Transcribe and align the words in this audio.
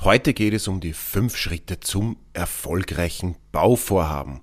Heute 0.00 0.34
geht 0.34 0.52
es 0.54 0.68
um 0.68 0.80
die 0.80 0.92
fünf 0.92 1.36
Schritte 1.36 1.80
zum 1.80 2.16
erfolgreichen 2.32 3.36
Bauvorhaben. 3.52 4.40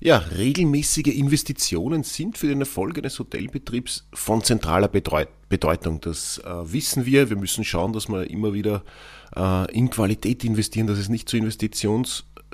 Ja, 0.00 0.18
regelmäßige 0.18 1.06
Investitionen 1.06 2.02
sind 2.02 2.38
für 2.38 2.46
den 2.46 2.60
Erfolg 2.60 2.98
eines 2.98 3.18
Hotelbetriebs 3.18 4.06
von 4.12 4.42
zentraler 4.42 4.88
Bedeutung. 4.88 6.00
Das 6.00 6.38
äh, 6.38 6.72
wissen 6.72 7.06
wir. 7.06 7.30
Wir 7.30 7.36
müssen 7.36 7.64
schauen, 7.64 7.92
dass 7.92 8.08
wir 8.08 8.30
immer 8.30 8.54
wieder 8.54 8.84
äh, 9.34 9.72
in 9.72 9.90
Qualität 9.90 10.44
investieren, 10.44 10.86
dass 10.86 10.98
es 10.98 11.08
nicht 11.08 11.28
zu 11.28 11.36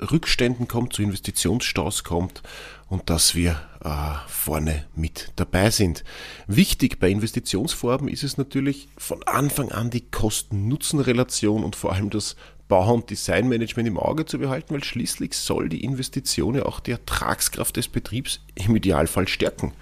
Investitionsrückständen 0.01 0.67
kommt, 0.67 0.93
zu 0.93 1.03
Investitionsstaus 1.03 2.03
kommt 2.03 2.41
und 2.89 3.09
dass 3.09 3.35
wir 3.35 3.61
äh, 3.83 3.89
vorne 4.27 4.85
mit 4.95 5.31
dabei 5.35 5.69
sind. 5.69 6.03
Wichtig 6.47 6.99
bei 6.99 7.09
Investitionsvorhaben 7.09 8.07
ist 8.07 8.23
es 8.23 8.37
natürlich 8.37 8.89
von 8.97 9.23
Anfang 9.23 9.71
an 9.71 9.89
die 9.89 10.01
Kosten-Nutzen-Relation 10.01 11.63
und 11.63 11.75
vor 11.75 11.93
allem 11.93 12.09
das 12.09 12.35
Bau- 12.67 12.93
und 12.93 13.09
Designmanagement 13.09 13.87
im 13.87 13.97
Auge 13.97 14.25
zu 14.25 14.39
behalten, 14.39 14.73
weil 14.73 14.83
schließlich 14.83 15.33
soll 15.33 15.69
die 15.69 15.83
Investition 15.83 16.55
ja 16.55 16.65
auch 16.65 16.79
die 16.79 16.91
Ertragskraft 16.91 17.75
des 17.77 17.87
Betriebs 17.87 18.39
im 18.55 18.75
Idealfall 18.75 19.27
stärken. 19.27 19.73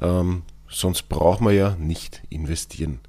Ähm, 0.00 0.42
sonst 0.68 1.08
braucht 1.08 1.42
man 1.42 1.54
ja 1.54 1.76
nicht 1.78 2.22
investieren. 2.30 3.00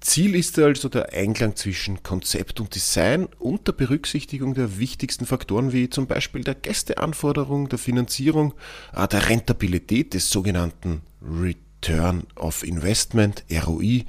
Ziel 0.00 0.34
ist 0.34 0.58
also 0.58 0.88
der 0.88 1.12
Einklang 1.12 1.56
zwischen 1.56 2.02
Konzept 2.02 2.58
und 2.58 2.74
Design 2.74 3.28
unter 3.38 3.72
Berücksichtigung 3.72 4.54
der 4.54 4.78
wichtigsten 4.78 5.26
Faktoren 5.26 5.72
wie 5.72 5.90
zum 5.90 6.06
Beispiel 6.06 6.42
der 6.42 6.54
Gästeanforderung, 6.54 7.68
der 7.68 7.78
Finanzierung, 7.78 8.54
der 8.94 9.28
Rentabilität 9.28 10.14
des 10.14 10.30
sogenannten 10.30 11.02
Return 11.22 12.24
of 12.36 12.62
Investment, 12.62 13.44
ROI 13.52 14.06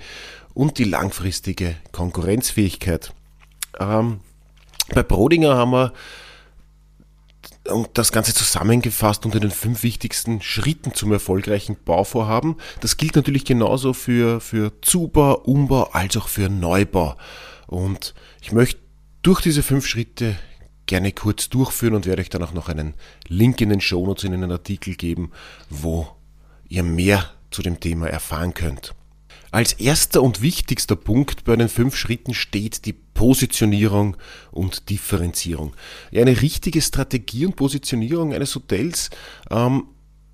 und 0.53 0.77
die 0.77 0.85
langfristige 0.85 1.75
Konkurrenzfähigkeit. 1.91 3.13
Ähm, 3.79 4.21
bei 4.93 5.03
Brodinger 5.03 5.55
haben 5.55 5.71
wir 5.71 5.93
und 7.67 7.89
das 7.93 8.11
Ganze 8.11 8.33
zusammengefasst 8.33 9.25
unter 9.25 9.39
den 9.39 9.51
fünf 9.51 9.83
wichtigsten 9.83 10.41
Schritten 10.41 10.93
zum 10.93 11.11
erfolgreichen 11.11 11.77
Bauvorhaben. 11.83 12.55
Das 12.79 12.97
gilt 12.97 13.15
natürlich 13.15 13.45
genauso 13.45 13.93
für, 13.93 14.41
für 14.41 14.73
Zubau, 14.81 15.35
Umbau 15.35 15.83
als 15.91 16.17
auch 16.17 16.27
für 16.27 16.49
Neubau. 16.49 17.15
Und 17.67 18.13
ich 18.41 18.51
möchte 18.51 18.79
durch 19.21 19.41
diese 19.41 19.63
fünf 19.63 19.85
Schritte 19.85 20.37
gerne 20.87 21.11
kurz 21.11 21.49
durchführen 21.49 21.93
und 21.93 22.05
werde 22.05 22.21
euch 22.21 22.29
dann 22.29 22.43
auch 22.43 22.53
noch 22.53 22.67
einen 22.67 22.95
Link 23.27 23.61
in 23.61 23.69
den 23.69 23.81
Shownotes 23.81 24.23
in 24.23 24.33
einen 24.33 24.51
Artikel 24.51 24.95
geben, 24.95 25.31
wo 25.69 26.07
ihr 26.67 26.83
mehr 26.83 27.29
zu 27.51 27.61
dem 27.61 27.79
Thema 27.79 28.07
erfahren 28.07 28.53
könnt. 28.53 28.95
Als 29.51 29.73
erster 29.73 30.23
und 30.23 30.41
wichtigster 30.41 30.95
Punkt 30.95 31.43
bei 31.43 31.57
den 31.57 31.67
fünf 31.67 31.95
Schritten 31.95 32.33
steht 32.33 32.85
die 32.85 32.93
Positionierung 32.93 34.15
und 34.51 34.89
Differenzierung. 34.89 35.73
eine 36.15 36.41
richtige 36.41 36.81
Strategie 36.81 37.45
und 37.45 37.57
Positionierung 37.57 38.33
eines 38.33 38.55
Hotels 38.55 39.09
ähm, 39.49 39.83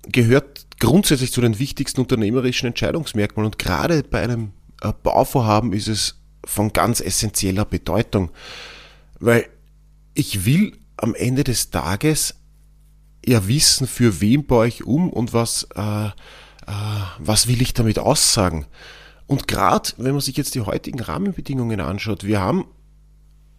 gehört 0.02 0.66
grundsätzlich 0.78 1.32
zu 1.32 1.40
den 1.40 1.58
wichtigsten 1.58 2.00
unternehmerischen 2.00 2.68
Entscheidungsmerkmalen 2.68 3.46
und 3.46 3.58
gerade 3.58 4.04
bei 4.04 4.22
einem 4.22 4.52
äh, 4.82 4.92
Bauvorhaben 5.02 5.72
ist 5.72 5.88
es 5.88 6.20
von 6.44 6.72
ganz 6.72 7.00
essentieller 7.00 7.64
Bedeutung, 7.64 8.30
weil 9.18 9.48
ich 10.14 10.44
will 10.44 10.78
am 10.96 11.14
Ende 11.14 11.44
des 11.44 11.70
Tages 11.70 12.36
ja 13.26 13.46
wissen, 13.48 13.86
für 13.86 14.20
wen 14.20 14.46
baue 14.46 14.68
ich 14.68 14.84
um 14.84 15.10
und 15.10 15.32
was, 15.32 15.68
äh, 15.74 16.06
äh, 16.06 16.10
was 17.18 17.48
will 17.48 17.60
ich 17.60 17.74
damit 17.74 17.98
aussagen. 17.98 18.66
Und 19.28 19.46
gerade 19.46 19.90
wenn 19.98 20.12
man 20.12 20.22
sich 20.22 20.36
jetzt 20.36 20.56
die 20.56 20.62
heutigen 20.62 20.98
Rahmenbedingungen 20.98 21.80
anschaut, 21.80 22.24
wir 22.24 22.40
haben 22.40 22.64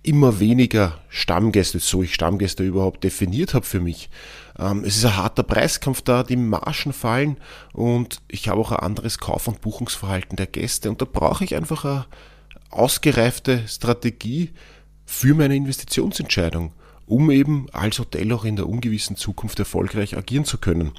immer 0.02 0.40
weniger 0.40 1.00
Stammgäste, 1.10 1.80
so 1.80 2.02
ich 2.02 2.16
Stammgäste 2.16 2.64
überhaupt 2.64 3.04
definiert 3.04 3.54
habe 3.54 3.66
für 3.66 3.80
mich. 3.80 4.10
Ähm, 4.58 4.84
es 4.84 4.98
ist 4.98 5.06
ein 5.06 5.16
harter 5.16 5.44
Preiskampf 5.44 6.02
da, 6.02 6.24
die 6.24 6.38
Margen 6.38 6.92
fallen 6.92 7.38
und 7.72 8.20
ich 8.28 8.50
habe 8.50 8.60
auch 8.60 8.72
ein 8.72 8.80
anderes 8.80 9.20
Kauf- 9.20 9.48
und 9.48 9.62
Buchungsverhalten 9.62 10.38
der 10.38 10.48
Gäste 10.48 10.90
und 10.90 11.02
da 11.02 11.06
brauche 11.06 11.44
ich 11.44 11.56
einfach 11.56 11.86
eine 11.86 12.06
ausgereifte 12.72 13.68
Strategie 13.68 14.52
für 15.06 15.36
meine 15.36 15.56
Investitionsentscheidung, 15.56 16.74
um 17.06 17.30
eben 17.30 17.68
als 17.74 18.00
Hotel 18.00 18.32
auch 18.32 18.46
in 18.46 18.56
der 18.56 18.68
ungewissen 18.68 19.18
Zukunft 19.18 19.60
erfolgreich 19.60 20.18
agieren 20.18 20.46
zu 20.46 20.58
können. 20.58 20.94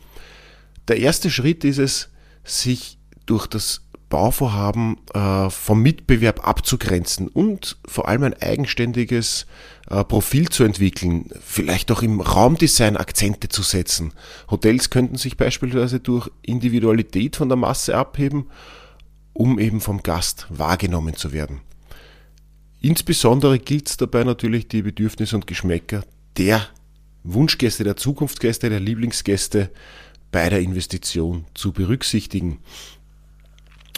Der 0.87 0.98
erste 0.98 1.28
Schritt 1.28 1.64
ist 1.64 1.78
es, 1.78 2.10
sich 2.44 2.98
durch 3.26 3.48
das 3.48 3.82
Bauvorhaben 4.10 4.98
äh, 5.15 5.48
vom 5.48 5.81
Mitbewerb 5.81 6.47
abzugrenzen 6.47 7.28
und 7.28 7.78
vor 7.87 8.09
allem 8.09 8.25
ein 8.25 8.34
eigenständiges 8.34 9.47
äh, 9.88 10.04
Profil 10.04 10.50
zu 10.50 10.65
entwickeln, 10.65 11.31
vielleicht 11.41 11.91
auch 11.91 12.03
im 12.03 12.20
Raumdesign 12.20 12.99
Akzente 12.99 13.49
zu 13.49 13.62
setzen. 13.62 14.12
Hotels 14.50 14.91
könnten 14.91 15.16
sich 15.16 15.38
beispielsweise 15.38 16.00
durch 16.00 16.28
Individualität 16.43 17.37
von 17.37 17.49
der 17.49 17.56
Masse 17.56 17.97
abheben, 17.97 18.50
um 19.32 19.59
eben 19.59 19.81
vom 19.81 20.03
Gast 20.03 20.47
wahrgenommen 20.50 21.16
zu 21.16 21.32
werden. 21.32 21.60
Insbesondere 22.81 23.59
gilt 23.59 23.88
es 23.88 23.97
dabei 23.97 24.25
natürlich 24.25 24.66
die 24.69 24.82
Bedürfnisse 24.82 25.37
und 25.37 25.47
Geschmäcker 25.47 26.03
der 26.37 26.66
Wunschgäste, 27.22 27.84
der 27.84 27.97
Zukunftsgäste, 27.97 28.70
der 28.70 28.81
Lieblingsgäste 28.81 29.70
bei 30.32 30.49
der 30.49 30.60
Investition 30.60 31.44
zu 31.54 31.72
berücksichtigen. 31.72 32.59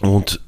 Und 0.03 0.41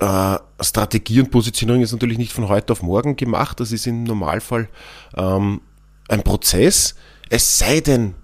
äh, 0.00 0.36
Strategie 0.60 1.20
und 1.20 1.30
Positionierung 1.30 1.82
ist 1.82 1.92
natürlich 1.92 2.18
nicht 2.18 2.32
von 2.32 2.48
heute 2.48 2.72
auf 2.72 2.82
morgen 2.82 3.16
gemacht. 3.16 3.60
Das 3.60 3.72
ist 3.72 3.86
im 3.86 4.02
Normalfall 4.02 4.68
ähm, 5.16 5.60
ein 6.08 6.22
Prozess. 6.22 6.96
Es 7.30 7.58
sei 7.58 7.80
denn, 7.80 8.14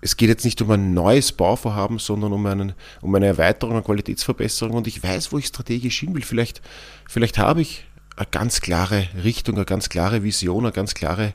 es 0.00 0.16
geht 0.16 0.28
jetzt 0.28 0.44
nicht 0.44 0.62
um 0.62 0.70
ein 0.70 0.94
neues 0.94 1.32
Bauvorhaben, 1.32 1.98
sondern 1.98 2.32
um, 2.32 2.46
einen, 2.46 2.74
um 3.02 3.14
eine 3.14 3.26
Erweiterung, 3.26 3.74
eine 3.74 3.82
Qualitätsverbesserung. 3.82 4.76
Und 4.76 4.86
ich 4.86 5.02
weiß, 5.02 5.32
wo 5.32 5.38
ich 5.38 5.46
strategisch 5.46 5.98
hin 5.98 6.14
will. 6.14 6.22
Vielleicht, 6.22 6.62
vielleicht 7.08 7.38
habe 7.38 7.60
ich 7.60 7.84
eine 8.16 8.26
ganz 8.30 8.60
klare 8.60 9.08
Richtung, 9.24 9.56
eine 9.56 9.64
ganz 9.64 9.88
klare 9.88 10.22
Vision, 10.22 10.64
eine 10.64 10.72
ganz 10.72 10.94
klare 10.94 11.34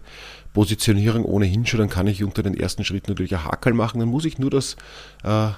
Positionierung 0.53 1.25
ohnehin 1.25 1.65
schon. 1.65 1.81
Dann 1.81 1.89
kann 1.89 2.07
ich 2.07 2.23
unter 2.23 2.43
den 2.43 2.55
ersten 2.55 2.85
Schritten 2.85 3.11
natürlich 3.11 3.35
ein 3.35 3.43
Hakel 3.43 3.73
machen. 3.73 3.99
Dann 3.99 4.09
muss 4.09 4.25
ich 4.25 4.39
nur 4.39 4.49
das, 4.49 4.77
äh, 5.23 5.49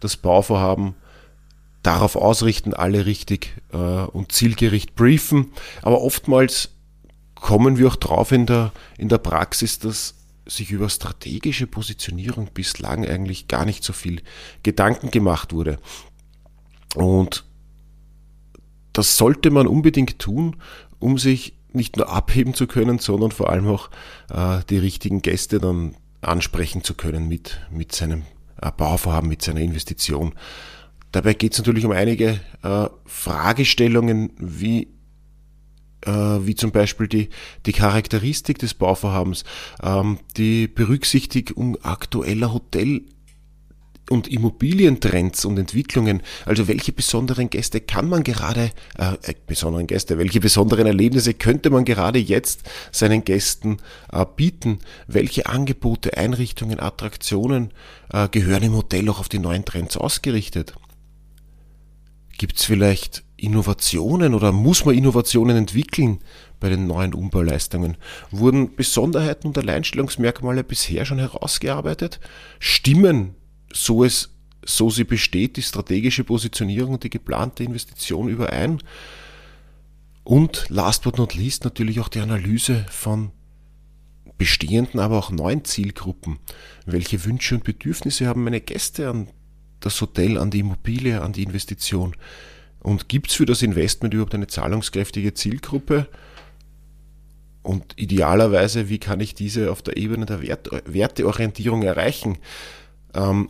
das 0.00 0.16
Bauvorhaben 0.18 0.94
darauf 1.86 2.16
ausrichten, 2.16 2.74
alle 2.74 3.06
richtig 3.06 3.54
äh, 3.72 3.76
und 3.76 4.32
zielgericht 4.32 4.96
briefen. 4.96 5.52
Aber 5.82 6.02
oftmals 6.02 6.70
kommen 7.34 7.78
wir 7.78 7.88
auch 7.88 7.96
drauf 7.96 8.32
in 8.32 8.46
der, 8.46 8.72
in 8.98 9.08
der 9.08 9.18
Praxis, 9.18 9.78
dass 9.78 10.14
sich 10.46 10.70
über 10.70 10.88
strategische 10.88 11.66
Positionierung 11.66 12.50
bislang 12.52 13.06
eigentlich 13.06 13.48
gar 13.48 13.64
nicht 13.64 13.84
so 13.84 13.92
viel 13.92 14.22
Gedanken 14.62 15.10
gemacht 15.10 15.52
wurde. 15.52 15.78
Und 16.94 17.44
das 18.92 19.16
sollte 19.16 19.50
man 19.50 19.66
unbedingt 19.66 20.18
tun, 20.18 20.56
um 20.98 21.18
sich 21.18 21.54
nicht 21.72 21.96
nur 21.96 22.08
abheben 22.08 22.54
zu 22.54 22.66
können, 22.66 22.98
sondern 22.98 23.30
vor 23.30 23.50
allem 23.50 23.68
auch 23.68 23.90
äh, 24.30 24.60
die 24.70 24.78
richtigen 24.78 25.20
Gäste 25.20 25.60
dann 25.60 25.94
ansprechen 26.20 26.82
zu 26.82 26.94
können 26.94 27.28
mit, 27.28 27.60
mit 27.70 27.92
seinem 27.92 28.22
äh, 28.60 28.70
Bauvorhaben, 28.74 29.28
mit 29.28 29.42
seiner 29.42 29.60
Investition. 29.60 30.34
Dabei 31.16 31.32
geht 31.32 31.52
es 31.52 31.58
natürlich 31.60 31.86
um 31.86 31.92
einige 31.92 32.40
äh, 32.62 32.88
Fragestellungen, 33.06 34.32
wie, 34.36 34.88
äh, 36.02 36.10
wie 36.10 36.54
zum 36.54 36.72
Beispiel 36.72 37.08
die, 37.08 37.30
die 37.64 37.72
Charakteristik 37.72 38.58
des 38.58 38.74
Bauvorhabens, 38.74 39.44
ähm, 39.82 40.18
die 40.36 40.68
Berücksichtigung 40.68 41.82
aktueller 41.82 42.52
Hotel- 42.52 43.06
und 44.10 44.28
Immobilientrends 44.28 45.46
und 45.46 45.58
Entwicklungen, 45.58 46.20
also 46.44 46.68
welche 46.68 46.92
besonderen 46.92 47.48
Gäste 47.48 47.80
kann 47.80 48.10
man 48.10 48.22
gerade, 48.22 48.72
äh, 48.98 49.14
äh, 49.22 49.34
besonderen 49.46 49.86
Gäste, 49.86 50.18
welche 50.18 50.40
besonderen 50.40 50.86
Erlebnisse 50.86 51.32
könnte 51.32 51.70
man 51.70 51.86
gerade 51.86 52.18
jetzt 52.18 52.64
seinen 52.92 53.24
Gästen 53.24 53.78
äh, 54.12 54.26
bieten, 54.36 54.80
welche 55.06 55.46
Angebote, 55.46 56.14
Einrichtungen, 56.18 56.78
Attraktionen 56.78 57.70
äh, 58.12 58.28
gehören 58.28 58.64
im 58.64 58.74
Hotel 58.74 59.08
auch 59.08 59.18
auf 59.18 59.30
die 59.30 59.38
neuen 59.38 59.64
Trends 59.64 59.96
ausgerichtet. 59.96 60.74
Gibt 62.38 62.58
es 62.58 62.64
vielleicht 62.64 63.24
Innovationen 63.36 64.34
oder 64.34 64.52
muss 64.52 64.84
man 64.84 64.94
Innovationen 64.94 65.56
entwickeln 65.56 66.20
bei 66.60 66.68
den 66.68 66.86
neuen 66.86 67.14
Umbauleistungen? 67.14 67.96
Wurden 68.30 68.74
Besonderheiten 68.74 69.48
und 69.48 69.58
Alleinstellungsmerkmale 69.58 70.64
bisher 70.64 71.04
schon 71.04 71.18
herausgearbeitet? 71.18 72.20
Stimmen, 72.58 73.34
so 73.72 74.04
es 74.04 74.30
so 74.68 74.90
sie 74.90 75.04
besteht, 75.04 75.56
die 75.56 75.62
strategische 75.62 76.24
Positionierung 76.24 76.94
und 76.94 77.04
die 77.04 77.10
geplante 77.10 77.62
Investition 77.62 78.28
überein? 78.28 78.82
Und 80.24 80.66
last 80.68 81.04
but 81.04 81.18
not 81.18 81.34
least 81.34 81.64
natürlich 81.64 82.00
auch 82.00 82.08
die 82.08 82.18
Analyse 82.18 82.84
von 82.90 83.30
bestehenden, 84.38 84.98
aber 84.98 85.18
auch 85.18 85.30
neuen 85.30 85.64
Zielgruppen. 85.64 86.38
Welche 86.84 87.24
Wünsche 87.24 87.54
und 87.54 87.64
Bedürfnisse 87.64 88.26
haben 88.26 88.44
meine 88.44 88.60
Gäste 88.60 89.08
an 89.08 89.28
das 89.80 90.00
Hotel, 90.00 90.38
an 90.38 90.50
die 90.50 90.60
Immobilie, 90.60 91.20
an 91.20 91.32
die 91.32 91.42
Investition? 91.42 92.16
Und 92.80 93.08
gibt 93.08 93.30
es 93.30 93.36
für 93.36 93.46
das 93.46 93.62
Investment 93.62 94.14
überhaupt 94.14 94.34
eine 94.34 94.46
zahlungskräftige 94.46 95.34
Zielgruppe? 95.34 96.08
Und 97.62 97.94
idealerweise, 97.96 98.88
wie 98.88 98.98
kann 98.98 99.18
ich 99.18 99.34
diese 99.34 99.72
auf 99.72 99.82
der 99.82 99.96
Ebene 99.96 100.24
der 100.24 100.40
Wert 100.40 100.70
Werteorientierung 100.84 101.82
erreichen? 101.82 102.38
Ähm, 103.12 103.48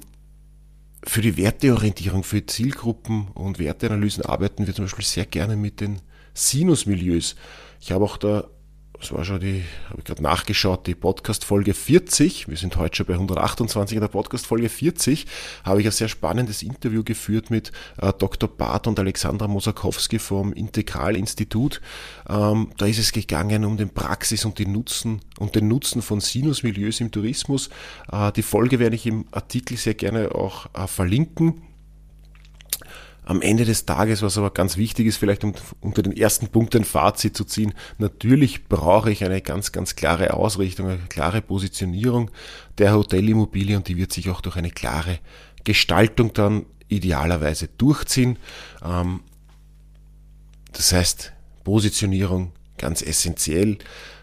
für 1.04 1.20
die 1.20 1.36
Werteorientierung, 1.36 2.24
für 2.24 2.44
Zielgruppen 2.46 3.28
und 3.34 3.58
Werteanalysen 3.58 4.24
arbeiten 4.24 4.66
wir 4.66 4.74
zum 4.74 4.86
Beispiel 4.86 5.04
sehr 5.04 5.26
gerne 5.26 5.54
mit 5.54 5.80
den 5.80 6.00
Sinusmilieus. 6.34 7.36
Ich 7.80 7.92
habe 7.92 8.04
auch 8.04 8.16
da 8.16 8.48
das 8.98 9.12
war 9.12 9.24
schon 9.24 9.40
die, 9.40 9.64
habe 9.88 9.98
ich 9.98 10.04
gerade 10.04 10.22
nachgeschaut, 10.22 10.86
die 10.86 10.94
Podcast-Folge 10.94 11.74
40. 11.74 12.48
Wir 12.48 12.56
sind 12.56 12.76
heute 12.76 12.96
schon 12.96 13.06
bei 13.06 13.14
128 13.14 13.96
in 13.96 14.00
der 14.00 14.08
Podcast-Folge 14.08 14.68
40. 14.68 15.26
Habe 15.64 15.80
ich 15.80 15.86
ein 15.86 15.92
sehr 15.92 16.08
spannendes 16.08 16.62
Interview 16.62 17.04
geführt 17.04 17.50
mit 17.50 17.72
äh, 18.00 18.12
Dr. 18.12 18.48
Barth 18.48 18.86
und 18.86 18.98
Alexandra 18.98 19.48
Mosakowski 19.48 20.18
vom 20.18 20.52
Integral-Institut. 20.52 21.80
Ähm, 22.28 22.70
da 22.78 22.86
ist 22.86 22.98
es 22.98 23.12
gegangen 23.12 23.64
um 23.64 23.76
den 23.76 23.90
Praxis 23.90 24.44
und 24.44 24.58
die 24.58 24.66
Nutzen 24.66 25.20
und 25.38 25.54
den 25.54 25.68
Nutzen 25.68 26.00
von 26.00 26.20
Sinusmilieus 26.20 27.00
im 27.00 27.10
Tourismus. 27.10 27.68
Äh, 28.10 28.32
die 28.32 28.42
Folge 28.42 28.78
werde 28.78 28.96
ich 28.96 29.06
im 29.06 29.26
Artikel 29.30 29.76
sehr 29.76 29.94
gerne 29.94 30.34
auch 30.34 30.66
äh, 30.74 30.86
verlinken 30.86 31.65
am 33.26 33.42
Ende 33.42 33.64
des 33.64 33.84
Tages, 33.86 34.22
was 34.22 34.38
aber 34.38 34.50
ganz 34.50 34.76
wichtig 34.76 35.06
ist, 35.06 35.16
vielleicht 35.16 35.42
um 35.42 35.52
unter 35.80 36.02
den 36.02 36.16
ersten 36.16 36.46
Punkt 36.46 36.76
ein 36.76 36.84
Fazit 36.84 37.36
zu 37.36 37.44
ziehen, 37.44 37.74
natürlich 37.98 38.68
brauche 38.68 39.10
ich 39.10 39.24
eine 39.24 39.42
ganz, 39.42 39.72
ganz 39.72 39.96
klare 39.96 40.32
Ausrichtung, 40.32 40.88
eine 40.88 40.98
klare 41.08 41.42
Positionierung 41.42 42.30
der 42.78 42.94
Hotelimmobilie 42.94 43.76
und 43.76 43.88
die 43.88 43.96
wird 43.96 44.12
sich 44.12 44.30
auch 44.30 44.40
durch 44.40 44.56
eine 44.56 44.70
klare 44.70 45.18
Gestaltung 45.64 46.32
dann 46.34 46.66
idealerweise 46.86 47.68
durchziehen. 47.76 48.38
Ähm, 48.84 49.20
das 50.72 50.92
heißt, 50.92 51.32
Positionierung 51.64 52.52
ganz 52.78 53.02
essentiell, 53.02 53.78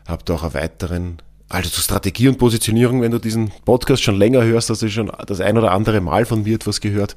habt 0.08 0.32
auch 0.32 0.44
einen 0.44 0.54
weiteren 0.54 1.22
also 1.50 1.70
zu 1.70 1.82
Strategie 1.82 2.28
und 2.28 2.38
Positionierung, 2.38 3.02
wenn 3.02 3.12
du 3.12 3.20
diesen 3.20 3.52
Podcast 3.66 4.02
schon 4.04 4.16
länger 4.16 4.44
hörst, 4.44 4.70
hast 4.70 4.82
du 4.82 4.90
schon 4.90 5.12
das 5.28 5.40
ein 5.40 5.58
oder 5.58 5.72
andere 5.72 6.02
Mal 6.02 6.26
von 6.26 6.44
mir 6.44 6.56
etwas 6.56 6.82
gehört. 6.82 7.16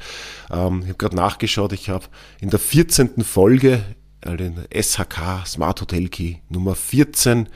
Ähm, 0.51 0.81
ich 0.83 0.89
habe 0.89 0.99
gerade 0.99 1.17
nachgeschaut, 1.17 1.73
ich 1.73 1.89
habe 1.89 2.07
in 2.41 2.51
der 2.51 2.59
14. 2.59 3.23
Folge, 3.25 3.83
also 4.21 4.45
in 4.45 4.57
der 4.57 4.83
SHK 4.83 5.47
Smart 5.47 5.81
Hotel 5.81 6.09
Key 6.09 6.37
Nummer 6.49 6.75
14, 6.75 7.49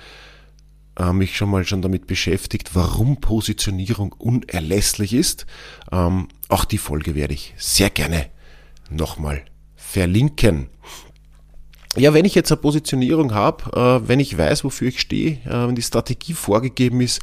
äh, 0.98 1.12
mich 1.12 1.36
schon 1.36 1.50
mal 1.50 1.64
schon 1.64 1.82
damit 1.82 2.06
beschäftigt, 2.06 2.74
warum 2.74 3.20
Positionierung 3.20 4.12
unerlässlich 4.12 5.12
ist. 5.12 5.46
Ähm, 5.92 6.28
auch 6.48 6.64
die 6.64 6.78
Folge 6.78 7.14
werde 7.14 7.34
ich 7.34 7.54
sehr 7.56 7.90
gerne 7.90 8.26
nochmal 8.88 9.42
verlinken. 9.76 10.68
Ja, 11.96 12.14
wenn 12.14 12.24
ich 12.24 12.36
jetzt 12.36 12.52
eine 12.52 12.60
Positionierung 12.60 13.34
habe, 13.34 14.00
äh, 14.04 14.08
wenn 14.08 14.20
ich 14.20 14.38
weiß, 14.38 14.62
wofür 14.62 14.88
ich 14.88 15.00
stehe, 15.00 15.38
äh, 15.44 15.66
wenn 15.66 15.74
die 15.74 15.82
Strategie 15.82 16.34
vorgegeben 16.34 17.00
ist, 17.00 17.20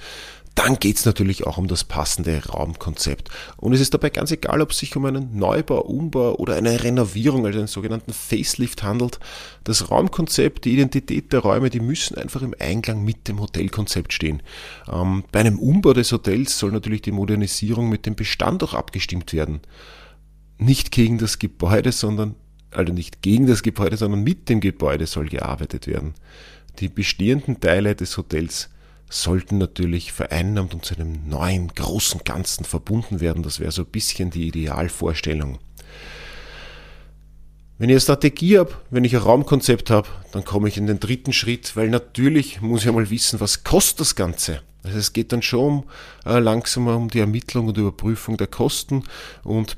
dann 0.58 0.80
geht's 0.80 1.06
natürlich 1.06 1.46
auch 1.46 1.60
um 1.60 1.68
das 1.68 1.84
passende 1.84 2.44
Raumkonzept. 2.44 3.30
Und 3.58 3.74
es 3.74 3.80
ist 3.80 3.94
dabei 3.94 4.10
ganz 4.10 4.32
egal, 4.32 4.60
ob 4.60 4.72
es 4.72 4.80
sich 4.80 4.96
um 4.96 5.06
einen 5.06 5.38
Neubau, 5.38 5.82
Umbau 5.82 6.34
oder 6.36 6.56
eine 6.56 6.84
Renovierung, 6.84 7.46
also 7.46 7.60
einen 7.60 7.68
sogenannten 7.68 8.12
Facelift 8.12 8.82
handelt. 8.82 9.20
Das 9.64 9.92
Raumkonzept, 9.92 10.66
die 10.66 10.74
Identität 10.74 11.32
der 11.32 11.42
Räume, 11.42 11.70
die 11.70 11.80
müssen 11.80 12.18
einfach 12.18 12.42
im 12.42 12.56
Einklang 12.60 13.06
mit 13.06 13.28
dem 13.28 13.40
Hotelkonzept 13.40 14.12
stehen. 14.14 14.42
Ähm, 14.92 15.24
bei 15.32 15.42
einem 15.42 15.60
Umbau 15.60 15.94
des 15.94 16.12
Hotels 16.12 16.58
soll 16.58 16.72
natürlich 16.72 17.04
die 17.04 17.12
Modernisierung 17.12 17.88
mit 17.88 18.08
dem 18.08 18.16
Bestand 18.16 18.64
auch 18.64 18.74
abgestimmt 18.74 19.34
werden. 19.34 19.62
Nicht 20.58 20.92
gegen 20.92 21.20
das 21.20 21.38
Gebäude, 21.38 21.92
sondern 21.92 22.34
also 22.72 22.94
nicht 22.94 23.22
gegen 23.22 23.48
das 23.48 23.64
Gebäude, 23.64 23.98
sondern 23.98 24.24
mit 24.24 24.50
dem 24.50 24.60
Gebäude 24.60 25.08
soll 25.08 25.28
gearbeitet 25.28 25.88
werden. 25.88 26.14
Die 26.80 26.90
bestehenden 26.90 27.60
Teile 27.60 27.96
des 27.96 28.18
Hotels 28.18 28.70
sollten 29.10 29.58
natürlich 29.58 30.12
vereinnahmt 30.12 30.74
und 30.74 30.86
zu 30.86 30.96
einem 30.96 31.28
neuen, 31.28 31.70
großen 31.70 32.22
Ganzen 32.24 32.66
verbunden 32.66 33.20
werden. 33.22 33.42
Das 33.42 33.60
wäre 33.60 33.72
so 33.72 33.84
ein 33.84 33.92
bisschen 33.92 34.32
die 34.32 34.48
Idealvorstellung. 34.48 35.60
Wenn 37.80 37.90
ich 37.90 37.94
eine 37.94 38.02
Strategie 38.02 38.58
habe, 38.58 38.74
wenn 38.90 39.04
ich 39.04 39.16
ein 39.16 39.22
Raumkonzept 39.22 39.92
habe, 39.92 40.08
dann 40.32 40.44
komme 40.44 40.68
ich 40.68 40.78
in 40.78 40.88
den 40.88 41.00
dritten 41.00 41.32
Schritt, 41.32 41.76
weil 41.76 41.90
natürlich 41.90 42.60
muss 42.60 42.82
ich 42.82 42.88
einmal 42.88 43.10
wissen, 43.10 43.40
was 43.40 43.64
kostet 43.64 44.02
das 44.02 44.16
Ganze. 44.16 44.62
Also 44.84 44.98
es 44.98 45.14
geht 45.14 45.32
dann 45.32 45.42
schon 45.42 45.84
äh, 46.26 46.40
langsam 46.40 46.88
um 46.88 47.10
die 47.10 47.20
Ermittlung 47.20 47.68
und 47.68 47.78
Überprüfung 47.78 48.38
der 48.38 48.48
Kosten 48.48 49.04
und 49.44 49.78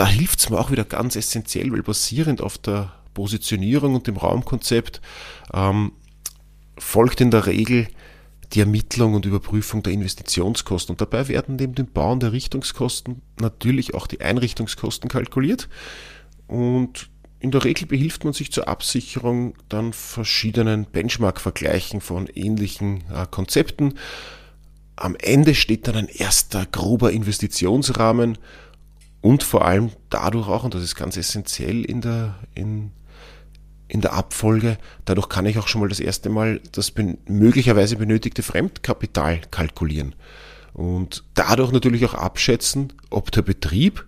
da 0.00 0.06
hilft 0.06 0.38
es 0.38 0.48
mir 0.48 0.58
auch 0.58 0.70
wieder 0.70 0.84
ganz 0.84 1.14
essentiell, 1.14 1.70
weil 1.72 1.82
basierend 1.82 2.40
auf 2.40 2.56
der 2.56 2.90
Positionierung 3.12 3.94
und 3.94 4.06
dem 4.06 4.16
Raumkonzept 4.16 5.02
ähm, 5.52 5.92
folgt 6.78 7.20
in 7.20 7.30
der 7.30 7.44
Regel 7.44 7.86
die 8.54 8.60
Ermittlung 8.60 9.12
und 9.12 9.26
Überprüfung 9.26 9.82
der 9.82 9.92
Investitionskosten. 9.92 10.94
Und 10.94 11.02
dabei 11.02 11.28
werden 11.28 11.56
neben 11.56 11.74
dem 11.74 11.86
Bauen 11.86 12.18
der 12.18 12.32
Richtungskosten 12.32 13.20
natürlich 13.38 13.92
auch 13.92 14.06
die 14.06 14.22
Einrichtungskosten 14.22 15.10
kalkuliert. 15.10 15.68
Und 16.46 17.10
in 17.38 17.50
der 17.50 17.64
Regel 17.64 17.86
behilft 17.86 18.24
man 18.24 18.32
sich 18.32 18.50
zur 18.52 18.68
Absicherung 18.68 19.52
dann 19.68 19.92
verschiedenen 19.92 20.86
Benchmark-Vergleichen 20.86 22.00
von 22.00 22.26
ähnlichen 22.26 23.04
äh, 23.14 23.26
Konzepten. 23.30 23.98
Am 24.96 25.14
Ende 25.16 25.54
steht 25.54 25.88
dann 25.88 25.96
ein 25.96 26.08
erster 26.08 26.64
grober 26.64 27.12
Investitionsrahmen 27.12 28.38
und 29.20 29.42
vor 29.42 29.64
allem 29.64 29.90
dadurch 30.08 30.48
auch, 30.48 30.64
und 30.64 30.74
das 30.74 30.82
ist 30.82 30.94
ganz 30.94 31.16
essentiell 31.16 31.84
in 31.84 32.00
der, 32.00 32.36
in, 32.54 32.92
in 33.88 34.00
der 34.00 34.14
Abfolge, 34.14 34.78
dadurch 35.04 35.28
kann 35.28 35.46
ich 35.46 35.58
auch 35.58 35.68
schon 35.68 35.80
mal 35.80 35.88
das 35.88 36.00
erste 36.00 36.30
Mal 36.30 36.60
das 36.72 36.92
möglicherweise 37.26 37.96
benötigte 37.96 38.42
Fremdkapital 38.42 39.40
kalkulieren. 39.50 40.14
Und 40.72 41.24
dadurch 41.34 41.72
natürlich 41.72 42.04
auch 42.06 42.14
abschätzen, 42.14 42.92
ob 43.10 43.30
der 43.32 43.42
Betrieb 43.42 44.06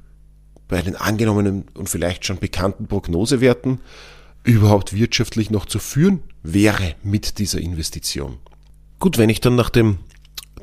bei 0.68 0.80
den 0.80 0.96
angenommenen 0.96 1.64
und 1.74 1.90
vielleicht 1.90 2.24
schon 2.24 2.38
bekannten 2.38 2.86
Prognosewerten 2.86 3.80
überhaupt 4.44 4.94
wirtschaftlich 4.94 5.50
noch 5.50 5.66
zu 5.66 5.78
führen 5.78 6.22
wäre 6.42 6.94
mit 7.02 7.38
dieser 7.38 7.60
Investition. 7.60 8.38
Gut, 8.98 9.18
wenn 9.18 9.28
ich 9.28 9.40
dann 9.40 9.56
nach 9.56 9.70
dem 9.70 9.98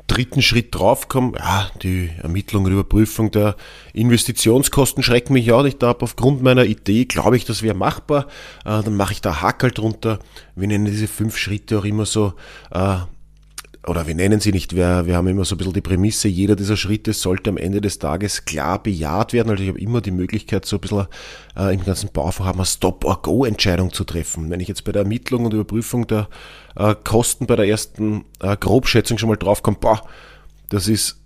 dritten 0.06 0.42
Schritt 0.42 0.74
draufkomme, 0.74 1.38
ja, 1.38 1.70
die 1.82 2.10
Ermittlung 2.20 2.64
und 2.64 2.72
Überprüfung 2.72 3.30
der 3.30 3.54
Investitionskosten 3.92 5.02
schrecken 5.02 5.34
mich 5.34 5.52
auch 5.52 5.62
nicht 5.62 5.84
ab. 5.84 6.02
Aufgrund 6.02 6.42
meiner 6.42 6.64
Idee 6.64 7.04
glaube 7.04 7.36
ich, 7.36 7.44
das 7.44 7.62
wäre 7.62 7.76
machbar. 7.76 8.26
Äh, 8.64 8.82
dann 8.82 8.96
mache 8.96 9.12
ich 9.12 9.20
da 9.20 9.40
Hakel 9.40 9.70
drunter. 9.70 10.18
Wir 10.56 10.66
nennen 10.66 10.86
diese 10.86 11.06
fünf 11.06 11.36
Schritte 11.36 11.78
auch 11.78 11.84
immer 11.84 12.06
so, 12.06 12.34
äh, 12.72 12.96
oder 13.86 14.06
wir 14.06 14.14
nennen 14.14 14.40
sie 14.40 14.52
nicht, 14.52 14.76
wir, 14.76 15.06
wir 15.06 15.16
haben 15.16 15.28
immer 15.28 15.44
so 15.44 15.54
ein 15.54 15.58
bisschen 15.58 15.72
die 15.72 15.80
Prämisse, 15.80 16.28
jeder 16.28 16.54
dieser 16.54 16.76
Schritte 16.76 17.14
sollte 17.14 17.48
am 17.48 17.56
Ende 17.56 17.80
des 17.80 17.98
Tages 17.98 18.44
klar 18.44 18.82
bejaht 18.82 19.32
werden. 19.32 19.50
Also 19.50 19.62
ich 19.62 19.70
habe 19.70 19.80
immer 19.80 20.00
die 20.00 20.10
Möglichkeit, 20.10 20.66
so 20.66 20.76
ein 20.76 20.80
bisschen 20.80 21.06
äh, 21.56 21.72
im 21.72 21.82
ganzen 21.84 22.10
Bauvorhaben 22.12 22.60
eine 22.60 22.66
Stop-or-Go-Entscheidung 22.66 23.92
zu 23.92 24.04
treffen. 24.04 24.50
Wenn 24.50 24.60
ich 24.60 24.68
jetzt 24.68 24.84
bei 24.84 24.92
der 24.92 25.02
Ermittlung 25.02 25.46
und 25.46 25.54
Überprüfung 25.54 26.06
der 26.06 26.28
äh, 26.76 26.94
Kosten 27.04 27.46
bei 27.46 27.56
der 27.56 27.66
ersten 27.66 28.24
äh, 28.40 28.56
Grobschätzung 28.56 29.18
schon 29.18 29.28
mal 29.28 29.36
draufkommt, 29.36 29.80
boah, 29.80 30.02
das 30.68 30.88
ist 30.88 31.20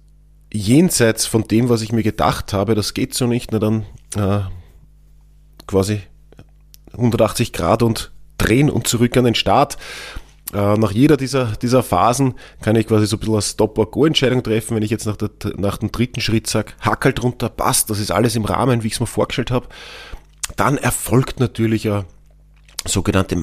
jenseits 0.53 1.27
von 1.27 1.49
dem, 1.49 1.69
was 1.69 1.83
ich 1.83 1.93
mir 1.93 2.03
gedacht 2.03 2.53
habe, 2.53 2.75
das 2.75 2.95
geht 2.95 3.15
so 3.15 3.27
nicht, 3.27 3.53
na 3.53 3.59
dann 3.59 3.87
äh, 4.17 4.41
quasi 5.67 6.01
180 6.93 7.53
Grad 7.53 7.83
und 7.83 8.13
drehen 8.39 8.71
und 8.71 8.87
zurück 8.87 9.17
an 9.17 9.25
den 9.25 9.35
Start. 9.35 9.77
Äh, 10.53 10.77
nach 10.77 10.93
jeder 10.93 11.17
dieser, 11.17 11.47
dieser 11.57 11.83
Phasen 11.83 12.35
kann 12.63 12.77
ich 12.77 12.87
quasi 12.87 13.07
so 13.07 13.17
ein 13.17 13.21
bisschen 13.21 13.35
eine 13.35 13.43
Stop-or-Go-Entscheidung 13.43 14.43
treffen. 14.43 14.77
Wenn 14.77 14.83
ich 14.83 14.91
jetzt 14.91 15.07
nach, 15.07 15.17
der, 15.17 15.31
nach 15.57 15.79
dem 15.79 15.91
dritten 15.91 16.21
Schritt 16.21 16.47
sage, 16.47 16.73
Hackel 16.81 17.13
drunter, 17.13 17.49
passt, 17.49 17.91
das 17.91 17.99
ist 17.99 18.13
alles 18.13 18.37
im 18.37 18.45
Rahmen, 18.45 18.83
wie 18.83 18.89
ich 18.89 18.95
es 18.95 19.01
mir 19.01 19.07
vorgestellt 19.07 19.51
habe, 19.51 19.69
dann 20.57 20.79
erfolgt 20.79 21.41
natürlich 21.41 21.89
eine 21.89 22.05
sogenannte 22.85 23.35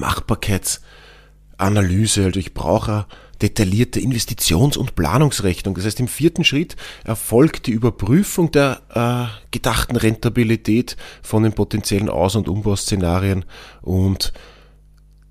Machbarkeitsanalyse. 1.58 2.24
Also 2.24 2.40
ich 2.40 2.54
brauche 2.54 2.92
eine 2.92 3.06
detaillierte 3.40 4.00
Investitions- 4.00 4.76
und 4.76 4.94
Planungsrechnung. 4.94 5.74
Das 5.74 5.84
heißt, 5.84 6.00
im 6.00 6.08
vierten 6.08 6.44
Schritt 6.44 6.76
erfolgt 7.04 7.66
die 7.66 7.72
Überprüfung 7.72 8.50
der 8.50 8.82
äh, 8.94 9.50
gedachten 9.50 9.96
Rentabilität 9.96 10.96
von 11.22 11.42
den 11.42 11.52
potenziellen 11.52 12.08
Aus- 12.08 12.36
und 12.36 12.48
Umbauszenarien 12.48 13.44
und 13.82 14.32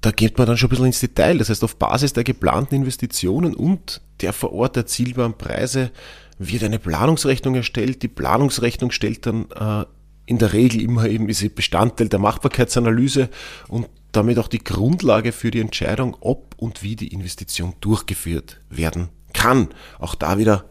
da 0.02 0.10
geht 0.10 0.36
man 0.40 0.48
dann 0.48 0.58
schon 0.58 0.68
ein 0.68 0.72
bisschen 0.72 0.86
ins 0.88 1.00
Detail. 1.00 1.38
Das 1.38 1.50
heißt, 1.50 1.64
auf 1.64 1.76
Basis 1.76 2.12
der 2.14 2.24
geplanten 2.24 2.74
Investitionen 2.74 3.54
und 3.54 4.02
der 4.22 4.34
vor 4.34 4.52
Ort 4.52 4.76
erzielbaren 4.76 5.38
Preise 5.38 5.92
wird 6.40 6.64
eine 6.64 6.80
Planungsrechnung 6.80 7.54
erstellt. 7.54 8.02
Die 8.02 8.08
Planungsrechnung 8.08 8.90
stellt 8.90 9.28
dann 9.28 9.46
äh, 9.52 9.86
in 10.26 10.38
der 10.38 10.54
Regel 10.54 10.82
immer 10.82 11.08
eben 11.08 11.28
ist 11.30 11.56
Bestandteil 11.56 12.10
der 12.10 12.20
Machbarkeitsanalyse 12.20 13.30
und 13.68 13.90
damit 14.12 14.40
auch 14.40 14.48
die 14.48 14.64
Grundlage 14.64 15.32
für 15.32 15.52
die 15.52 15.60
Entscheidung, 15.60 16.18
ob 16.20 16.56
und 16.58 16.84
wie 16.84 16.96
die 16.96 17.14
Investition 17.14 17.74
durchgeführt 17.82 18.62
werden 18.70 19.10
kann. 19.34 19.70
Auch 20.00 20.16
da 20.16 20.38
wieder 20.38 20.66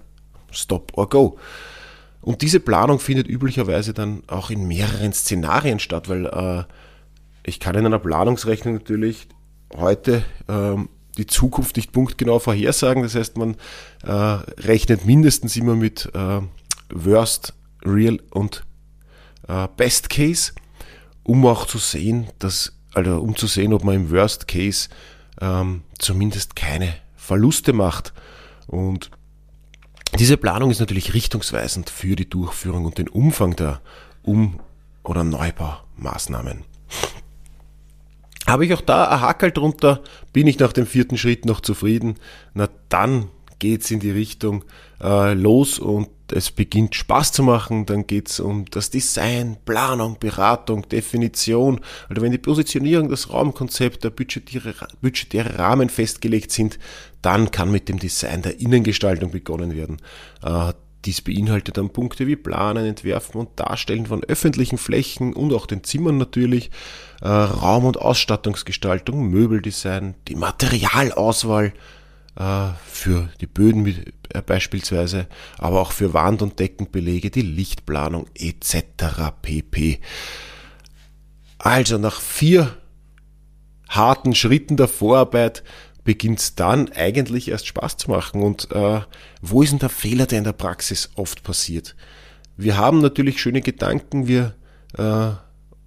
Stop 0.51 0.93
or 0.97 1.09
Go. 1.09 1.39
Und 2.21 2.43
diese 2.43 2.61
Planung 2.61 2.99
findet 2.99 3.29
üblicherweise 3.29 3.95
dann 3.95 4.23
auch 4.27 4.51
in 4.51 4.69
mehreren 4.69 5.13
Szenarien 5.13 5.79
statt, 5.79 6.09
weil 6.09 6.27
äh, 6.27 6.65
ich 7.45 7.61
kann 7.61 7.75
in 7.77 7.87
einer 7.87 7.99
Planungsrechnung 7.99 8.75
natürlich 8.75 9.29
heute 9.75 10.23
ähm, 10.49 10.91
die 11.17 11.27
Zukunft 11.27 11.77
nicht 11.77 11.93
punktgenau 11.93 12.39
vorhersagen. 12.39 13.03
Das 13.03 13.15
heißt, 13.15 13.39
man 13.39 13.57
äh, 14.05 14.13
rechnet 14.13 15.07
mindestens 15.07 15.57
immer 15.57 15.77
mit 15.77 16.11
äh, 16.15 16.41
Worst, 16.93 17.55
Real 17.85 18.19
und 18.31 18.65
Best 19.77 20.11
Case, 20.11 20.53
um 21.23 21.47
auch 21.47 21.67
zu 21.67 21.79
sehen, 21.79 22.29
dass, 22.39 22.73
also 22.95 23.21
um 23.21 23.37
zu 23.37 23.47
sehen, 23.47 23.73
ob 23.73 23.85
man 23.85 23.95
im 23.95 24.11
Worst 24.11 24.49
Case 24.49 24.89
ähm, 25.41 25.83
zumindest 25.99 26.57
keine 26.57 26.95
Verluste 27.17 27.73
macht. 27.73 28.13
Und 28.67 29.11
diese 30.19 30.37
Planung 30.37 30.71
ist 30.71 30.81
natürlich 30.81 31.15
richtungsweisend 31.15 31.91
für 31.91 32.17
die 32.17 32.29
Durchführung 32.29 32.85
und 32.85 32.99
den 32.99 33.09
Umfang 33.09 33.57
der 33.57 33.81
Um- 34.23 34.61
oder 35.03 35.25
Neubaumaßnahmen. 35.25 36.65
Habe 38.47 38.67
ich 38.67 38.75
auch 38.75 38.81
da 38.81 39.09
ein 39.09 39.21
Hackel 39.21 39.53
drunter? 39.53 40.03
Bin 40.33 40.47
ich 40.47 40.59
nach 40.59 40.73
dem 40.73 40.87
vierten 40.87 41.17
Schritt 41.17 41.45
noch 41.45 41.61
zufrieden? 41.61 42.17
Na 42.53 42.69
dann 42.89 43.29
geht's 43.61 43.91
in 43.91 44.01
die 44.01 44.11
Richtung 44.11 44.65
äh, 45.01 45.35
los 45.35 45.79
und 45.79 46.09
es 46.33 46.51
beginnt 46.51 46.95
Spaß 46.95 47.33
zu 47.33 47.43
machen. 47.43 47.87
Dann 47.87 48.07
geht's 48.07 48.41
um 48.41 48.65
das 48.71 48.91
Design, 48.91 49.57
Planung, 49.65 50.19
Beratung, 50.19 50.89
Definition. 50.89 51.81
Also 52.09 52.23
wenn 52.23 52.33
die 52.33 52.39
Positionierung, 52.39 53.09
das 53.09 53.31
Raumkonzept, 53.31 54.05
der 54.05 54.11
budgetäre, 54.11 54.75
budgetäre 55.01 55.59
Rahmen 55.59 55.89
festgelegt 55.89 56.51
sind, 56.51 56.79
dann 57.23 57.51
kann 57.51 57.71
mit 57.71 57.89
dem 57.89 57.99
Design 57.99 58.43
der 58.43 58.61
Innengestaltung 58.61 59.31
begonnen 59.31 59.75
werden. 59.75 59.99
Äh, 60.43 60.73
dies 61.05 61.23
beinhaltet 61.23 61.79
dann 61.79 61.91
Punkte 61.91 62.27
wie 62.27 62.37
Planen, 62.37 62.85
Entwerfen 62.85 63.41
und 63.41 63.59
Darstellen 63.59 64.07
von 64.07 64.23
öffentlichen 64.25 64.77
Flächen 64.77 65.33
und 65.33 65.53
auch 65.53 65.67
den 65.67 65.83
Zimmern 65.83 66.19
natürlich, 66.19 66.71
äh, 67.23 67.29
Raum- 67.29 67.87
und 67.87 67.99
Ausstattungsgestaltung, 67.99 69.29
Möbeldesign, 69.29 70.15
die 70.29 70.35
Materialauswahl 70.37 71.73
für 72.87 73.29
die 73.41 73.47
Böden 73.47 73.87
äh, 74.31 74.43
beispielsweise, 74.43 75.27
aber 75.59 75.81
auch 75.81 75.93
für 75.93 76.15
Wand- 76.15 76.43
und 76.43 76.59
Deckenbelege, 76.59 77.31
die 77.31 77.43
Lichtplanung 77.43 78.27
etc. 78.35 79.33
pp. 79.43 80.01
Also 81.59 81.99
nach 81.99 82.21
vier 82.21 82.77
harten 83.89 84.35
Schritten 84.35 84.77
der 84.77 84.89
Vorarbeit 84.89 85.63
beginnt 86.05 86.39
es 86.39 86.55
dann 86.55 86.91
eigentlich 86.93 87.49
erst 87.49 87.67
Spaß 87.67 87.97
zu 87.99 88.11
machen. 88.11 88.43
Und 88.43 88.71
äh, 88.73 89.01
wo 89.43 89.63
ist 89.63 89.73
denn 89.73 89.79
der 89.79 89.91
Fehler, 89.91 90.27
der 90.27 90.39
in 90.39 90.45
der 90.45 90.53
Praxis 90.53 91.11
oft 91.17 91.43
passiert? 91.43 91.97
Wir 92.57 92.77
haben 92.77 93.01
natürlich 93.01 93.41
schöne 93.41 93.61
Gedanken, 93.61 94.27
wir 94.27 94.55
äh, 94.97 95.33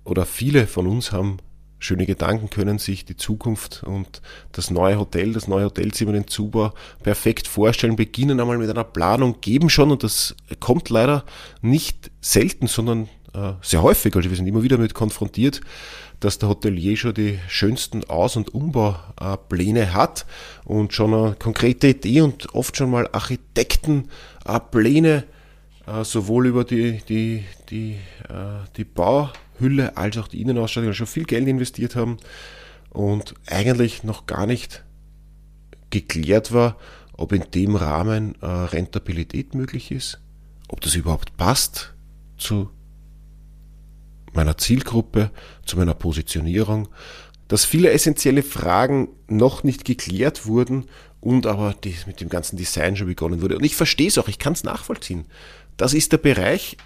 oder 0.03 0.25
viele 0.25 0.67
von 0.67 0.87
uns 0.87 1.11
haben 1.11 1.37
schöne 1.83 2.05
Gedanken, 2.05 2.49
können 2.49 2.79
sich 2.79 3.05
die 3.05 3.17
Zukunft 3.17 3.83
und 3.83 4.21
das 4.53 4.71
neue 4.71 4.97
Hotel, 4.97 5.33
das 5.33 5.47
neue 5.47 5.65
Hotelzimmer, 5.65 6.13
den 6.13 6.27
Zubau 6.27 6.73
perfekt 7.03 7.47
vorstellen, 7.47 7.95
beginnen 7.95 8.39
einmal 8.39 8.57
mit 8.57 8.69
einer 8.69 8.85
Planung, 8.85 9.41
geben 9.41 9.69
schon, 9.69 9.91
und 9.91 10.03
das 10.03 10.35
kommt 10.59 10.89
leider 10.89 11.23
nicht 11.61 12.09
selten, 12.21 12.67
sondern 12.67 13.09
äh, 13.33 13.53
sehr 13.61 13.81
häufig, 13.81 14.15
also 14.15 14.29
wir 14.29 14.37
sind 14.37 14.47
immer 14.47 14.63
wieder 14.63 14.77
damit 14.77 14.93
konfrontiert, 14.93 15.59
dass 16.21 16.39
der 16.39 16.47
Hotelier 16.49 16.95
schon 16.95 17.15
die 17.15 17.39
schönsten 17.49 18.05
Aus- 18.05 18.37
und 18.37 18.53
Umbaupläne 18.53 19.93
hat 19.93 20.25
und 20.63 20.93
schon 20.93 21.13
eine 21.13 21.35
konkrete 21.37 21.89
Idee 21.89 22.21
und 22.21 22.55
oft 22.55 22.77
schon 22.77 22.91
mal 22.91 23.09
Architektenpläne 23.11 25.25
äh, 25.85 26.05
sowohl 26.05 26.47
über 26.47 26.63
die, 26.63 27.01
die, 27.09 27.43
die, 27.69 27.97
äh, 28.29 28.63
die 28.77 28.85
Bauhülle 29.63 29.97
als 29.97 30.17
auch 30.17 30.27
die 30.27 30.41
Innenausstattung 30.41 30.93
schon 30.93 31.07
viel 31.07 31.25
Geld 31.25 31.47
investiert 31.47 31.95
haben 31.95 32.17
und 32.89 33.33
eigentlich 33.47 34.03
noch 34.03 34.25
gar 34.25 34.45
nicht 34.45 34.83
geklärt 35.89 36.53
war, 36.53 36.77
ob 37.13 37.31
in 37.31 37.45
dem 37.53 37.75
Rahmen 37.75 38.35
äh, 38.41 38.45
Rentabilität 38.45 39.55
möglich 39.55 39.91
ist, 39.91 40.19
ob 40.67 40.81
das 40.81 40.95
überhaupt 40.95 41.37
passt 41.37 41.93
zu 42.37 42.69
meiner 44.33 44.57
Zielgruppe, 44.57 45.31
zu 45.65 45.77
meiner 45.77 45.93
Positionierung, 45.93 46.89
dass 47.47 47.65
viele 47.65 47.91
essentielle 47.91 48.41
Fragen 48.41 49.09
noch 49.27 49.63
nicht 49.63 49.85
geklärt 49.85 50.47
wurden 50.47 50.85
und 51.21 51.45
aber 51.45 51.75
mit 52.07 52.19
dem 52.19 52.29
ganzen 52.29 52.57
Design 52.57 52.97
schon 52.97 53.07
begonnen 53.07 53.41
wurde. 53.41 53.57
Und 53.57 53.63
ich 53.63 53.75
verstehe 53.75 54.07
es 54.07 54.17
auch, 54.17 54.27
ich 54.27 54.39
kann 54.39 54.53
es 54.53 54.63
nachvollziehen. 54.63 55.25
Das 55.77 55.93
ist 55.93 56.11
der 56.11 56.17
Bereich, 56.17 56.77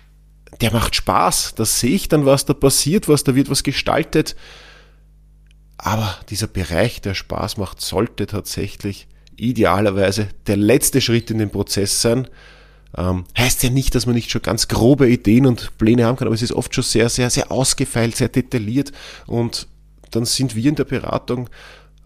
der 0.62 0.72
macht 0.72 0.96
Spaß. 0.96 1.56
Da 1.56 1.66
sehe 1.66 1.96
ich 1.96 2.08
dann, 2.08 2.26
was 2.26 2.46
da 2.46 2.54
passiert, 2.54 3.08
was 3.08 3.24
da 3.24 3.36
wird 3.36 3.50
was 3.50 3.64
gestaltet. 3.64 4.36
Aber 5.78 6.16
dieser 6.30 6.48
Bereich, 6.48 7.02
der 7.02 7.14
Spaß 7.14 7.58
macht, 7.58 7.82
sollte 7.82 8.26
tatsächlich 8.26 9.08
idealerweise 9.36 10.30
der 10.48 10.58
letzte 10.58 11.02
Schritt 11.02 11.30
in 11.30 11.38
dem 11.38 11.52
Prozess 11.52 12.02
sein, 12.02 12.28
ähm, 12.98 13.26
heißt 13.38 13.64
ja 13.64 13.70
nicht, 13.70 13.94
dass 13.94 14.06
man 14.06 14.16
nicht 14.16 14.32
schon 14.32 14.42
ganz 14.42 14.68
grobe 14.68 15.08
Ideen 15.08 15.46
und 15.46 15.78
Pläne 15.78 16.06
haben 16.06 16.18
kann, 16.18 16.28
aber 16.28 16.36
es 16.36 16.42
ist 16.42 16.54
oft 16.54 16.74
schon 16.74 16.84
sehr, 16.84 17.10
sehr, 17.10 17.30
sehr 17.30 17.52
ausgefeilt, 17.52 18.16
sehr 18.16 18.30
detailliert 18.30 18.92
und 19.28 19.68
dann 20.10 20.26
sind 20.26 20.56
wir 20.56 20.70
in 20.70 20.76
der 20.76 20.86
Beratung 20.86 21.50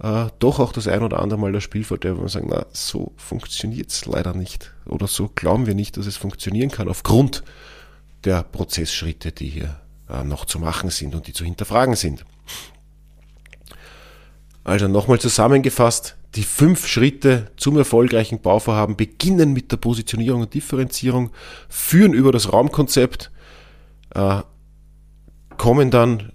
äh, 0.04 0.26
doch 0.40 0.60
auch 0.60 0.74
das 0.74 0.88
ein 0.88 1.04
oder 1.04 1.20
andere 1.20 1.40
Mal 1.40 1.54
das 1.54 1.64
Spielfeld, 1.64 2.04
wo 2.18 2.24
wir 2.24 2.30
sagen, 2.30 2.50
na, 2.50 2.66
so 2.74 3.14
funktioniert 3.16 3.92
es 3.92 4.06
leider 4.06 4.34
nicht 4.34 4.74
oder 4.86 5.08
so 5.08 5.30
glauben 5.34 5.68
wir 5.68 5.76
nicht, 5.76 5.98
dass 5.98 6.08
es 6.08 6.18
funktionieren 6.18 6.72
kann 6.72 6.90
aufgrund 6.90 7.44
der 8.24 8.44
Prozessschritte, 8.44 9.32
die 9.32 9.50
hier 9.50 9.80
äh, 10.10 10.24
noch 10.24 10.46
zu 10.46 10.60
machen 10.60 10.90
sind 10.90 11.16
und 11.16 11.28
die 11.28 11.34
zu 11.34 11.44
hinterfragen 11.44 11.96
sind. 11.96 12.25
Also 14.63 14.88
nochmal 14.88 15.20
zusammengefasst, 15.20 16.18
die 16.36 16.44
fünf 16.44 16.88
Schritte 16.88 17.51
zum 17.58 17.78
erfolgreichen 17.78 18.42
Bauvorhaben 18.42 18.96
beginnen 18.96 19.54
mit 19.54 19.72
der 19.72 19.78
Positionierung 19.78 20.42
und 20.42 20.54
Differenzierung, 20.54 21.32
führen 21.68 22.13
über 22.13 22.32
das 22.32 22.54
Raumkonzept, 22.54 23.32
äh, 24.13 24.42
kommen 25.58 25.92
dann 25.92 26.32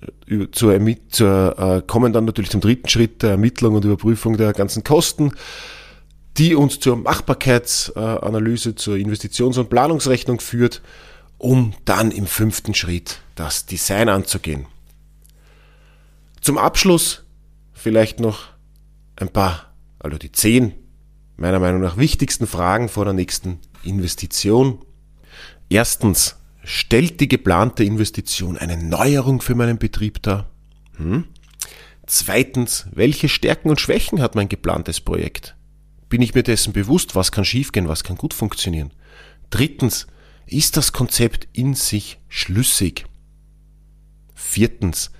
zur, 0.53 0.79
zur 1.09 1.59
äh, 1.59 1.83
kommen 1.87 2.13
dann 2.13 2.25
natürlich 2.25 2.51
zum 2.51 2.61
dritten 2.61 2.89
Schritt 2.89 3.23
der 3.23 3.31
Ermittlung 3.31 3.75
und 3.75 3.85
Überprüfung 3.85 4.37
der 4.37 4.53
ganzen 4.53 4.85
Kosten, 4.85 5.33
die 6.37 6.55
uns 6.55 6.81
zur 6.81 6.97
Machbarkeitsanalyse, 6.97 8.75
zur 8.75 8.97
Investitions- 8.97 9.59
und 9.59 9.71
Planungsrechnung 9.71 10.41
führt, 10.41 10.83
um 11.39 11.75
dann 11.85 12.11
im 12.11 12.27
fünften 12.27 12.75
Schritt 12.75 13.21
das 13.35 13.67
Design 13.67 14.09
anzugehen. 14.09 14.67
Zum 16.41 16.59
Abschluss 16.59 17.25
vielleicht 17.73 18.21
noch 18.21 18.49
ein 19.17 19.29
paar 19.29 19.67
also 19.99 20.19
die 20.19 20.33
zehn 20.33 20.73
meiner 21.37 21.59
Meinung 21.59 21.81
nach 21.81 21.97
wichtigsten 21.97 22.47
Fragen 22.47 22.89
vor 22.89 23.05
der 23.05 23.15
nächsten 23.15 23.59
Investition. 23.83 24.79
Erstens, 25.69 26.37
stellt 26.65 27.21
die 27.21 27.29
geplante 27.29 27.85
Investition 27.85 28.57
eine 28.57 28.77
Neuerung 28.77 29.41
für 29.41 29.55
meinen 29.55 29.79
Betrieb 29.79 30.23
dar? 30.23 30.49
Hm? 30.97 31.25
Zweitens, 32.07 32.87
welche 32.93 33.29
Stärken 33.29 33.69
und 33.69 33.81
Schwächen 33.81 34.23
hat 34.23 34.35
mein 34.35 34.49
geplantes 34.49 35.01
Projekt? 35.01 35.57
Bin 36.09 36.23
ich 36.23 36.35
mir 36.35 36.45
dessen 36.45 36.73
bewusst, 36.73 37.17
was 37.17 37.33
kann 37.33 37.45
schiefgehen, 37.45 37.89
was 37.89 38.05
kann 38.05 38.17
gut 38.17 38.33
funktionieren? 38.33 38.93
Drittens, 39.51 40.07
ist 40.47 40.77
das 40.77 40.93
Konzept 40.93 41.49
in 41.53 41.75
sich 41.75 42.19
schlüssig? 42.29 43.07
Viertens, 44.35 45.11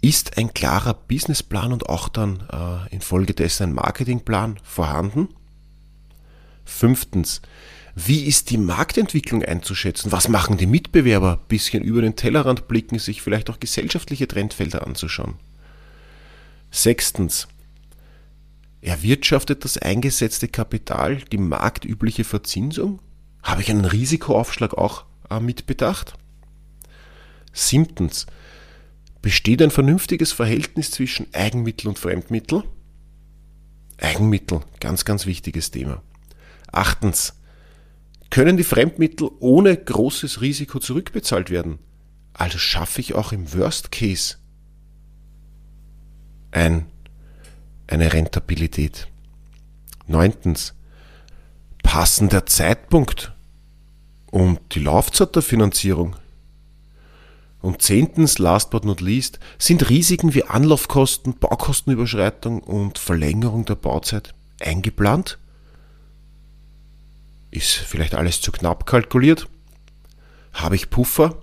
ist 0.00 0.38
ein 0.38 0.54
klarer 0.54 0.94
Businessplan 0.94 1.72
und 1.72 1.88
auch 1.88 2.08
dann 2.08 2.44
äh, 2.52 2.94
infolgedessen 2.94 3.70
ein 3.70 3.74
Marketingplan 3.74 4.60
vorhanden? 4.62 5.28
Fünftens, 6.64 7.42
wie 7.94 8.24
ist 8.24 8.50
die 8.50 8.58
Marktentwicklung 8.58 9.42
einzuschätzen? 9.42 10.12
Was 10.12 10.28
machen 10.28 10.58
die 10.58 10.66
Mitbewerber? 10.66 11.38
Bisschen 11.48 11.82
über 11.82 12.02
den 12.02 12.14
Tellerrand 12.14 12.68
blicken, 12.68 12.98
sich 12.98 13.22
vielleicht 13.22 13.48
auch 13.48 13.58
gesellschaftliche 13.58 14.28
Trendfelder 14.28 14.86
anzuschauen. 14.86 15.34
Sechstens, 16.70 17.48
erwirtschaftet 18.82 19.64
das 19.64 19.78
eingesetzte 19.78 20.46
Kapital 20.46 21.16
die 21.32 21.38
marktübliche 21.38 22.24
Verzinsung? 22.24 23.00
Habe 23.46 23.62
ich 23.62 23.70
einen 23.70 23.86
Risikoaufschlag 23.86 24.74
auch 24.74 25.06
äh, 25.30 25.40
mitbedacht? 25.40 26.18
Siebtens, 27.52 28.26
Besteht 29.26 29.60
ein 29.60 29.72
vernünftiges 29.72 30.30
Verhältnis 30.30 30.92
zwischen 30.92 31.26
Eigenmittel 31.34 31.88
und 31.88 31.98
Fremdmittel? 31.98 32.62
Eigenmittel, 33.98 34.60
ganz, 34.78 35.04
ganz 35.04 35.26
wichtiges 35.26 35.72
Thema. 35.72 36.00
Achtens, 36.70 37.34
können 38.30 38.56
die 38.56 38.62
Fremdmittel 38.62 39.28
ohne 39.40 39.76
großes 39.76 40.42
Risiko 40.42 40.78
zurückbezahlt 40.78 41.50
werden? 41.50 41.80
Also 42.34 42.58
schaffe 42.58 43.00
ich 43.00 43.16
auch 43.16 43.32
im 43.32 43.52
Worst 43.52 43.90
Case 43.90 44.36
ein, 46.52 46.86
eine 47.88 48.12
Rentabilität. 48.12 49.08
Neuntens, 50.06 50.74
passen 51.82 52.28
der 52.28 52.46
Zeitpunkt 52.46 53.32
und 54.30 54.60
die 54.72 54.80
Laufzeit 54.80 55.34
der 55.34 55.42
Finanzierung. 55.42 56.16
Und 57.60 57.82
zehntens, 57.82 58.38
last 58.38 58.70
but 58.70 58.84
not 58.84 59.00
least, 59.00 59.40
sind 59.58 59.88
Risiken 59.88 60.34
wie 60.34 60.44
Anlaufkosten, 60.44 61.38
Baukostenüberschreitung 61.38 62.60
und 62.60 62.98
Verlängerung 62.98 63.64
der 63.64 63.74
Bauzeit 63.74 64.34
eingeplant? 64.60 65.38
Ist 67.50 67.72
vielleicht 67.72 68.14
alles 68.14 68.40
zu 68.40 68.52
knapp 68.52 68.86
kalkuliert? 68.86 69.48
Habe 70.52 70.76
ich 70.76 70.90
Puffer? 70.90 71.40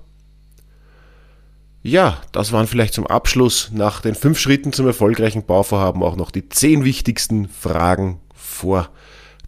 Ja, 1.82 2.22
das 2.32 2.54
waren 2.54 2.68
vielleicht 2.68 2.94
zum 2.94 3.08
Abschluss 3.08 3.70
nach 3.74 4.00
den 4.00 4.16
fünf 4.16 4.40
Schritten 4.40 4.72
zum 4.72 4.88
erfolgreichen 4.88 5.46
Bauvorhaben 5.46 6.02
auch 6.02 6.16
noch 6.16 6.32
die 6.32 6.48
zehn 6.48 6.86
wichtigsten 6.86 7.50
Fragen 7.50 8.22
vor 8.34 8.90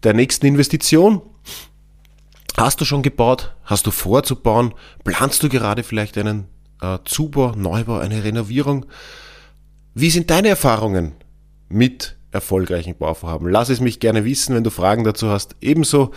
der 0.02 0.12
nächsten 0.12 0.44
Investition. 0.44 1.22
Hast 2.56 2.80
du 2.80 2.86
schon 2.86 3.02
gebaut? 3.02 3.54
Hast 3.64 3.86
du 3.86 3.90
vor 3.90 4.22
zu 4.22 4.34
bauen? 4.34 4.72
Planst 5.04 5.42
du 5.42 5.50
gerade 5.50 5.82
vielleicht 5.82 6.16
einen 6.16 6.46
äh, 6.80 6.98
Zubau, 7.04 7.52
Neubau, 7.54 7.98
eine 7.98 8.24
Renovierung? 8.24 8.86
Wie 9.92 10.08
sind 10.08 10.30
deine 10.30 10.48
Erfahrungen 10.48 11.12
mit 11.68 12.16
erfolgreichen 12.30 12.96
Bauvorhaben? 12.96 13.50
Lass 13.50 13.68
es 13.68 13.80
mich 13.80 14.00
gerne 14.00 14.24
wissen, 14.24 14.54
wenn 14.54 14.64
du 14.64 14.70
Fragen 14.70 15.04
dazu 15.04 15.28
hast. 15.28 15.54
Ebenso 15.60 16.12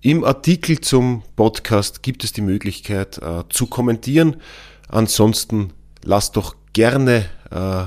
im 0.00 0.24
Artikel 0.24 0.80
zum 0.80 1.22
Podcast 1.36 2.02
gibt 2.02 2.24
es 2.24 2.32
die 2.32 2.40
Möglichkeit 2.40 3.18
äh, 3.18 3.44
zu 3.50 3.66
kommentieren. 3.66 4.36
Ansonsten 4.88 5.74
lass 6.02 6.32
doch 6.32 6.56
gerne 6.72 7.26
äh, 7.50 7.84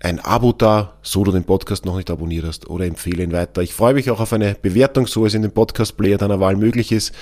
ein 0.00 0.20
Abo 0.20 0.52
da, 0.52 0.98
so 1.02 1.24
du 1.24 1.32
den 1.32 1.44
Podcast 1.44 1.84
noch 1.84 1.96
nicht 1.96 2.10
abonniert 2.10 2.44
hast 2.44 2.68
oder 2.68 2.84
empfehle 2.84 3.22
ihn 3.22 3.32
weiter. 3.32 3.62
Ich 3.62 3.74
freue 3.74 3.94
mich 3.94 4.10
auch 4.10 4.20
auf 4.20 4.32
eine 4.32 4.54
Bewertung, 4.54 5.06
so 5.06 5.24
es 5.26 5.34
in 5.34 5.42
dem 5.42 5.52
Podcast-Player 5.52 6.18
deiner 6.18 6.40
Wahl 6.40 6.56
möglich 6.56 6.92
ist. 6.92 7.12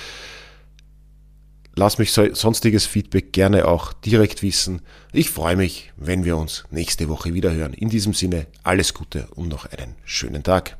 Lass 1.77 1.97
mich 1.97 2.13
sonstiges 2.13 2.85
Feedback 2.85 3.33
gerne 3.33 3.67
auch 3.67 3.91
direkt 3.91 4.41
wissen. 4.41 4.81
Ich 5.11 5.29
freue 5.29 5.57
mich, 5.57 5.91
wenn 5.97 6.23
wir 6.23 6.37
uns 6.37 6.63
nächste 6.71 7.09
Woche 7.09 7.33
wieder 7.33 7.53
hören. 7.53 7.73
In 7.73 7.89
diesem 7.89 8.13
Sinne 8.13 8.47
alles 8.63 8.93
Gute 8.93 9.27
und 9.35 9.49
noch 9.49 9.65
einen 9.65 9.95
schönen 10.05 10.43
Tag. 10.43 10.77